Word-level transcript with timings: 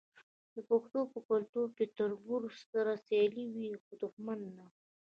د 0.53 0.57
پښتنو 0.69 1.01
په 1.13 1.19
کلتور 1.29 1.67
کې 1.77 1.85
د 1.87 1.91
تربور 1.97 2.41
سره 2.71 2.91
سیالي 3.05 3.45
وي 3.53 3.67
خو 3.83 3.91
دښمني 4.01 4.49
نه. 4.57 4.65